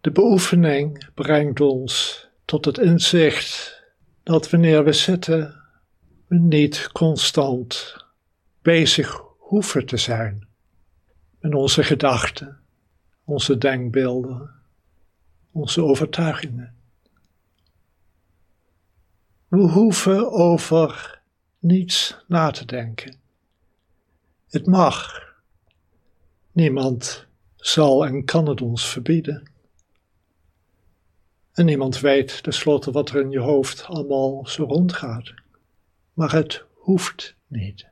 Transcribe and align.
De 0.00 0.10
beoefening 0.10 1.08
brengt 1.14 1.60
ons 1.60 2.26
tot 2.44 2.64
het 2.64 2.78
inzicht 2.78 3.82
dat 4.22 4.50
wanneer 4.50 4.84
we 4.84 4.92
zitten, 4.92 5.60
we 6.26 6.38
niet 6.38 6.88
constant 6.92 7.96
bezig 8.62 9.22
hoeven 9.38 9.86
te 9.86 9.96
zijn 9.96 10.48
met 11.40 11.54
onze 11.54 11.82
gedachten, 11.82 12.60
onze 13.24 13.58
denkbeelden, 13.58 14.50
onze 15.52 15.82
overtuigingen. 15.82 16.74
We 19.48 19.60
hoeven 19.60 20.32
over 20.32 21.20
niets 21.58 22.16
na 22.26 22.50
te 22.50 22.64
denken. 22.64 23.14
Het 24.48 24.66
mag. 24.66 25.22
Niemand 26.52 27.26
zal 27.56 28.06
en 28.06 28.24
kan 28.24 28.48
het 28.48 28.60
ons 28.60 28.88
verbieden. 28.88 29.49
En 31.60 31.66
niemand 31.66 32.00
weet 32.00 32.42
tenslotte 32.42 32.90
wat 32.90 33.10
er 33.10 33.20
in 33.20 33.30
je 33.30 33.38
hoofd 33.38 33.84
allemaal 33.84 34.46
zo 34.46 34.64
rondgaat. 34.64 35.34
Maar 36.12 36.32
het 36.32 36.64
hoeft 36.74 37.34
niet. 37.46 37.86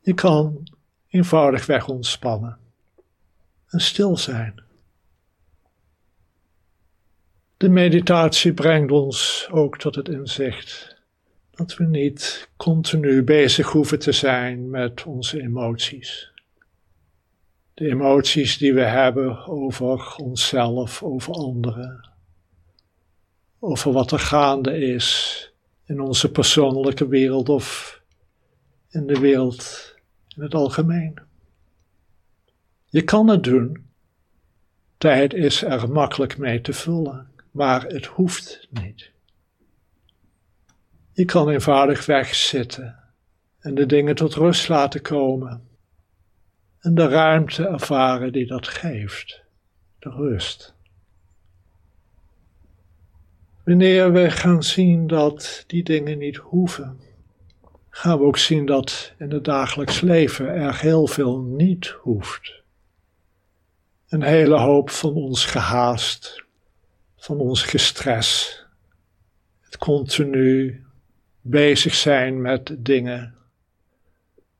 Je 0.00 0.14
kan 0.14 0.68
eenvoudigweg 1.08 1.88
ontspannen 1.88 2.58
en 3.66 3.80
stil 3.80 4.16
zijn. 4.16 4.62
De 7.56 7.68
meditatie 7.68 8.52
brengt 8.52 8.90
ons 8.90 9.48
ook 9.50 9.78
tot 9.78 9.94
het 9.94 10.08
inzicht 10.08 10.96
dat 11.50 11.76
we 11.76 11.84
niet 11.84 12.48
continu 12.56 13.22
bezig 13.22 13.68
hoeven 13.68 13.98
te 13.98 14.12
zijn 14.12 14.70
met 14.70 15.04
onze 15.04 15.40
emoties. 15.42 16.32
De 17.74 17.88
emoties 17.88 18.58
die 18.58 18.74
we 18.74 18.84
hebben 18.84 19.46
over 19.46 20.16
onszelf, 20.16 21.02
over 21.02 21.32
anderen, 21.32 22.14
over 23.58 23.92
wat 23.92 24.12
er 24.12 24.18
gaande 24.18 24.78
is 24.78 25.40
in 25.84 26.00
onze 26.00 26.30
persoonlijke 26.30 27.08
wereld 27.08 27.48
of 27.48 28.00
in 28.88 29.06
de 29.06 29.20
wereld 29.20 29.94
in 30.36 30.42
het 30.42 30.54
algemeen. 30.54 31.18
Je 32.86 33.02
kan 33.02 33.28
het 33.28 33.44
doen. 33.44 33.84
Tijd 34.98 35.34
is 35.34 35.62
er 35.62 35.90
makkelijk 35.90 36.38
mee 36.38 36.60
te 36.60 36.72
vullen, 36.72 37.30
maar 37.50 37.82
het 37.82 38.06
hoeft 38.06 38.66
niet. 38.70 39.10
Je 41.12 41.24
kan 41.24 41.48
eenvoudig 41.48 42.06
wegzitten 42.06 42.98
en 43.58 43.74
de 43.74 43.86
dingen 43.86 44.14
tot 44.14 44.34
rust 44.34 44.68
laten 44.68 45.02
komen 45.02 45.68
en 46.78 46.94
de 46.94 47.08
ruimte 47.08 47.66
ervaren 47.66 48.32
die 48.32 48.46
dat 48.46 48.68
geeft, 48.68 49.42
de 49.98 50.10
rust. 50.10 50.75
Wanneer 53.66 54.12
we 54.12 54.30
gaan 54.30 54.62
zien 54.62 55.06
dat 55.06 55.64
die 55.66 55.82
dingen 55.82 56.18
niet 56.18 56.36
hoeven, 56.36 57.00
gaan 57.90 58.18
we 58.18 58.24
ook 58.24 58.38
zien 58.38 58.66
dat 58.66 59.12
in 59.18 59.30
het 59.30 59.44
dagelijks 59.44 60.00
leven 60.00 60.48
er 60.48 60.80
heel 60.80 61.06
veel 61.06 61.40
niet 61.40 61.86
hoeft. 61.86 62.62
Een 64.08 64.22
hele 64.22 64.58
hoop 64.58 64.90
van 64.90 65.12
ons 65.14 65.44
gehaast, 65.44 66.44
van 67.16 67.38
ons 67.38 67.62
gestres, 67.62 68.60
het 69.60 69.78
continu 69.78 70.84
bezig 71.40 71.94
zijn 71.94 72.40
met 72.40 72.76
dingen. 72.78 73.34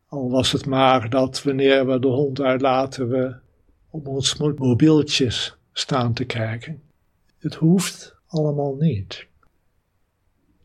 Al 0.09 0.31
was 0.31 0.53
het 0.53 0.67
maar 0.67 1.11
dat 1.11 1.43
wanneer 1.43 1.87
we 1.87 1.99
de 1.99 2.09
hond 2.09 2.41
uitlaten, 2.41 3.09
we 3.09 3.37
op 3.91 4.07
ons 4.07 4.37
mobieltjes 4.37 5.57
staan 5.73 6.13
te 6.13 6.25
kijken. 6.25 6.83
Het 7.39 7.55
hoeft 7.55 8.16
allemaal 8.27 8.75
niet. 8.75 9.27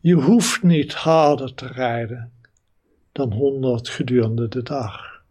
Je 0.00 0.14
hoeft 0.14 0.62
niet 0.62 0.94
harder 0.94 1.54
te 1.54 1.66
rijden 1.66 2.32
dan 3.12 3.32
honderd 3.32 3.88
gedurende 3.88 4.48
de 4.48 4.62
dag. 4.62 5.22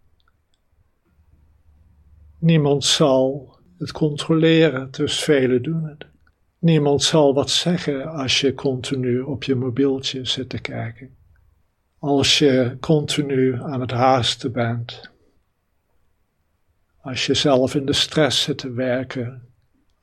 Niemand 2.39 2.83
zal 2.83 3.55
het 3.77 3.91
controleren, 3.91 4.91
dus 4.91 5.19
velen 5.19 5.63
doen 5.63 5.83
het. 5.83 6.05
Niemand 6.59 7.03
zal 7.03 7.33
wat 7.33 7.49
zeggen 7.49 8.11
als 8.11 8.41
je 8.41 8.53
continu 8.53 9.21
op 9.21 9.43
je 9.43 9.55
mobieltje 9.55 10.25
zit 10.25 10.49
te 10.49 10.59
kijken. 10.59 11.15
Als 11.99 12.39
je 12.39 12.77
continu 12.79 13.61
aan 13.61 13.81
het 13.81 13.91
haasten 13.91 14.51
bent. 14.51 15.09
Als 17.01 17.25
je 17.25 17.33
zelf 17.33 17.75
in 17.75 17.85
de 17.85 17.93
stress 17.93 18.41
zit 18.43 18.57
te 18.57 18.71
werken 18.71 19.50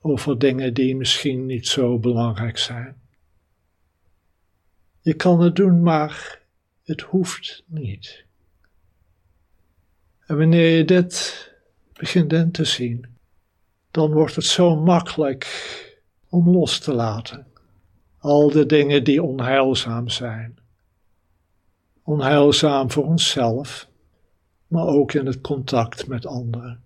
over 0.01 0.39
dingen 0.39 0.73
die 0.73 0.95
misschien 0.95 1.45
niet 1.45 1.67
zo 1.67 1.99
belangrijk 1.99 2.57
zijn. 2.57 2.95
Je 5.01 5.13
kan 5.13 5.41
het 5.41 5.55
doen, 5.55 5.83
maar 5.83 6.39
het 6.83 7.01
hoeft 7.01 7.63
niet. 7.65 8.25
En 10.25 10.37
wanneer 10.37 10.77
je 10.77 10.85
dit 10.85 11.47
begint 11.93 12.33
in 12.33 12.51
te 12.51 12.65
zien, 12.65 13.05
dan 13.91 14.11
wordt 14.11 14.35
het 14.35 14.45
zo 14.45 14.75
makkelijk 14.75 15.47
om 16.29 16.49
los 16.49 16.79
te 16.79 16.93
laten. 16.93 17.47
Al 18.17 18.49
de 18.51 18.65
dingen 18.65 19.03
die 19.03 19.23
onheilzaam 19.23 20.09
zijn. 20.09 20.57
Onheilzaam 22.03 22.91
voor 22.91 23.05
onszelf, 23.05 23.87
maar 24.67 24.85
ook 24.85 25.13
in 25.13 25.25
het 25.25 25.41
contact 25.41 26.07
met 26.07 26.25
anderen 26.25 26.83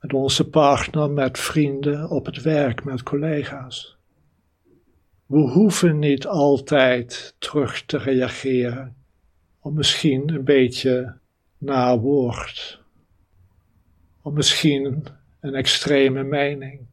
met 0.00 0.12
onze 0.12 0.48
partner, 0.48 1.10
met 1.10 1.38
vrienden, 1.38 2.10
op 2.10 2.26
het 2.26 2.42
werk, 2.42 2.84
met 2.84 3.02
collega's. 3.02 3.96
We 5.26 5.38
hoeven 5.38 5.98
niet 5.98 6.26
altijd 6.26 7.34
terug 7.38 7.84
te 7.84 7.98
reageren, 7.98 8.96
of 9.60 9.72
misschien 9.72 10.28
een 10.34 10.44
beetje 10.44 11.18
na 11.58 11.98
woord, 11.98 12.82
of 14.22 14.32
misschien 14.32 15.04
een 15.40 15.54
extreme 15.54 16.22
mening. 16.22 16.86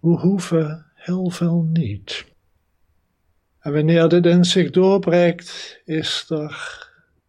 We 0.00 0.08
hoeven 0.08 0.86
heel 0.94 1.30
veel 1.30 1.62
niet. 1.62 2.34
En 3.58 3.72
wanneer 3.72 4.08
dit 4.08 4.26
in 4.26 4.44
zich 4.44 4.70
doorbreekt, 4.70 5.80
is 5.84 6.30
er 6.30 6.84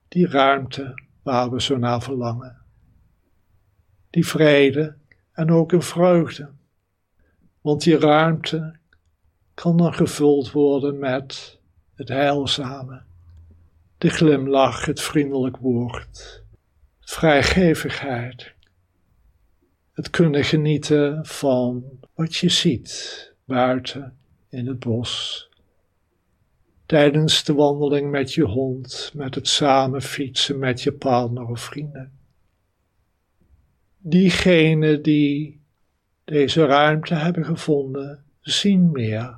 die 0.07 0.27
ruimte 0.27 1.01
waar 1.23 1.51
we 1.51 1.61
zo 1.61 1.77
naar 1.77 2.01
verlangen 2.01 2.66
die 4.17 4.27
vrede 4.27 4.95
en 5.31 5.51
ook 5.51 5.71
een 5.71 5.81
vreugde. 5.81 6.49
Want 7.61 7.83
die 7.83 7.97
ruimte 7.97 8.75
kan 9.53 9.77
dan 9.77 9.93
gevuld 9.93 10.51
worden 10.51 10.99
met 10.99 11.59
het 11.95 12.07
heilzame, 12.07 13.01
de 13.97 14.09
glimlach, 14.09 14.85
het 14.85 15.01
vriendelijk 15.01 15.57
woord, 15.57 16.43
vrijgevigheid, 16.99 18.53
het 19.93 20.09
kunnen 20.09 20.43
genieten 20.43 21.25
van 21.25 21.83
wat 22.13 22.35
je 22.35 22.49
ziet 22.49 23.33
buiten 23.45 24.17
in 24.49 24.67
het 24.67 24.79
bos. 24.79 25.41
Tijdens 26.85 27.43
de 27.43 27.53
wandeling 27.53 28.11
met 28.11 28.33
je 28.33 28.43
hond, 28.43 29.11
met 29.13 29.35
het 29.35 29.47
samen 29.47 30.01
fietsen 30.01 30.59
met 30.59 30.81
je 30.81 30.91
partner 30.91 31.45
of 31.47 31.59
vrienden 31.59 32.16
diegenen 34.09 35.01
die 35.01 35.61
deze 36.23 36.65
ruimte 36.65 37.13
hebben 37.13 37.45
gevonden, 37.45 38.23
zien 38.41 38.91
meer, 38.91 39.35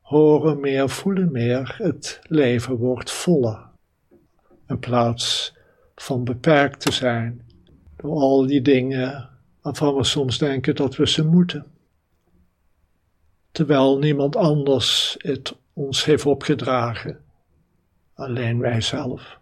horen 0.00 0.60
meer, 0.60 0.88
voelen 0.88 1.32
meer. 1.32 1.74
Het 1.78 2.20
leven 2.22 2.76
wordt 2.76 3.10
voller. 3.10 3.64
In 4.68 4.78
plaats 4.78 5.54
van 5.94 6.24
beperkt 6.24 6.80
te 6.80 6.92
zijn 6.92 7.46
door 7.96 8.20
al 8.20 8.46
die 8.46 8.62
dingen 8.62 9.28
waarvan 9.62 9.94
we 9.94 10.04
soms 10.04 10.38
denken 10.38 10.74
dat 10.74 10.96
we 10.96 11.08
ze 11.08 11.24
moeten. 11.24 11.66
Terwijl 13.50 13.98
niemand 13.98 14.36
anders 14.36 15.16
het 15.18 15.56
ons 15.72 16.04
heeft 16.04 16.26
opgedragen, 16.26 17.24
alleen 18.14 18.58
wij 18.58 18.80
zelf. 18.80 19.38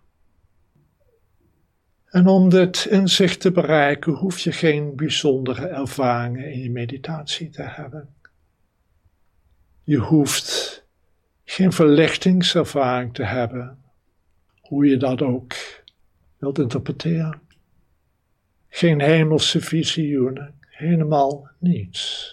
En 2.14 2.26
om 2.26 2.49
dit 2.49 2.87
inzicht 2.90 3.40
te 3.40 3.50
bereiken 3.50 4.12
hoef 4.12 4.38
je 4.38 4.52
geen 4.52 4.96
bijzondere 4.96 5.66
ervaringen 5.66 6.52
in 6.52 6.61
je 6.61 6.70
meditatie 6.70 7.50
te 7.50 7.62
hebben. 7.62 8.14
Je 9.84 9.96
hoeft 9.96 10.84
geen 11.44 11.72
verlichtingservaring 11.72 13.14
te 13.14 13.22
hebben, 13.22 13.78
hoe 14.61 14.87
je 14.87 14.96
dat 14.96 15.22
ook 15.22 15.55
wilt 16.38 16.58
interpreteren. 16.58 17.40
Geen 18.69 19.00
hemelse 19.00 19.61
visioenen, 19.61 20.55
helemaal 20.61 21.49
niets. 21.58 22.32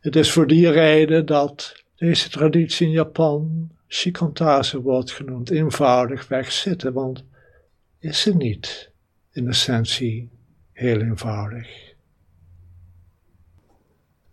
Het 0.00 0.16
is 0.16 0.32
voor 0.32 0.46
die 0.46 0.70
reden 0.70 1.26
dat 1.26 1.84
deze 1.96 2.28
traditie 2.28 2.86
in 2.86 2.92
Japan 2.92 3.70
Shikantaze 3.88 4.80
wordt 4.80 5.10
genoemd, 5.10 5.50
eenvoudig 5.50 6.52
zitten, 6.52 6.92
want 6.92 7.24
is 8.02 8.26
er 8.26 8.36
niet 8.36 8.90
in 9.30 9.48
essentie 9.48 10.30
heel 10.72 11.00
eenvoudig. 11.00 11.94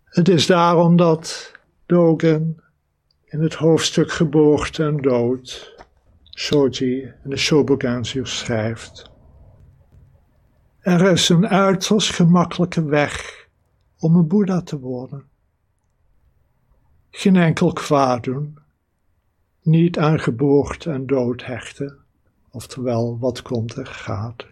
Het 0.04 0.30
is 0.30 0.46
daarom 0.46 0.96
dat 0.96 1.52
Dogen 1.86 2.64
in 3.26 3.42
het 3.42 3.54
hoofdstuk 3.54 4.12
Geboorte 4.12 4.84
en 4.84 4.98
Dood, 4.98 5.76
Shoji 6.38 7.02
in 7.02 7.30
de 7.30 7.38
Shobogenzu 7.38 8.26
schrijft. 8.26 9.12
Er 10.80 11.12
is 11.12 11.30
een 11.30 11.48
uiterst 11.48 12.10
gemakkelijke 12.10 12.84
weg 12.84 13.48
om 14.00 14.16
een 14.16 14.28
Boeddha 14.28 14.62
te 14.62 14.80
worden. 14.80 15.24
Geen 17.10 17.36
enkel 17.36 17.74
kwaad 17.74 18.24
doen, 18.24 18.58
niet 19.62 19.98
aan 19.98 20.20
geboorte 20.20 20.92
en 20.92 21.06
dood 21.06 21.46
hechten, 21.46 21.99
oftewel 22.52 23.20
wat 23.20 23.42
komt 23.42 23.76
er 23.76 23.86
gaat. 23.86 24.46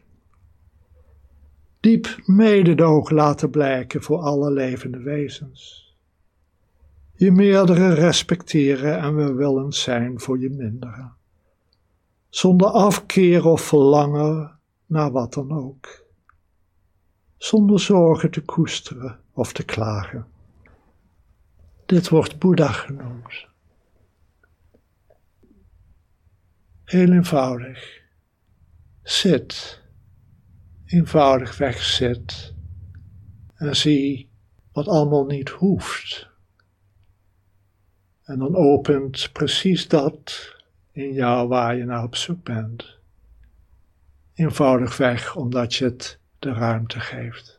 Diep 1.80 2.22
mededoog 2.26 3.10
laten 3.10 3.50
blijken 3.50 4.02
voor 4.02 4.20
alle 4.20 4.52
levende 4.52 5.00
wezens. 5.00 5.88
Je 7.16 7.32
meerdere 7.32 7.94
respecteren 7.94 9.00
en 9.00 9.16
we 9.16 9.34
willen 9.34 9.74
zijn 9.74 10.20
voor 10.20 10.40
je 10.40 10.50
mindere. 10.50 11.10
Zonder 12.30 12.68
afkeer 12.68 13.46
of 13.46 13.62
verlangen 13.62 14.60
naar 14.86 15.12
wat 15.12 15.34
dan 15.34 15.52
ook. 15.52 16.06
Zonder 17.38 17.80
zorgen 17.80 18.32
te 18.32 18.42
koesteren 18.42 19.20
of 19.34 19.54
te 19.54 19.64
klagen. 19.64 20.28
Dit 21.86 22.10
wordt 22.10 22.40
Boeddha 22.40 22.72
genoemd. 22.72 23.48
Heel 26.88 27.12
eenvoudig. 27.12 28.02
Zit. 29.04 29.82
Eenvoudig 30.86 31.58
weg 31.58 31.82
zit. 31.84 32.54
En 33.56 33.76
zie 33.76 34.30
wat 34.72 34.88
allemaal 34.88 35.26
niet 35.26 35.50
hoeft. 35.50 36.30
En 38.24 38.40
dan 38.40 38.56
opent 38.56 39.30
precies 39.34 39.88
dat 39.88 40.56
in 40.92 41.14
jou 41.14 41.48
waar 41.48 41.76
je 41.76 41.84
naar 41.84 42.04
op 42.04 42.16
zoek 42.16 42.44
bent. 42.44 42.98
Eenvoudig 44.34 44.98
weg 44.98 45.36
omdat 45.36 45.76
je 45.76 45.86
het 45.86 46.20
de 46.40 46.54
ruimte 46.54 47.00
geeft. 47.00 47.57